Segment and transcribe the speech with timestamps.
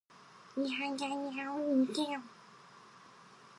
[0.57, 2.21] いはじゃじゃおいじぇお。